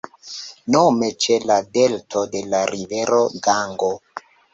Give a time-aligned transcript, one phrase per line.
[0.75, 3.91] Nome ĉe la delto de la rivero Gango.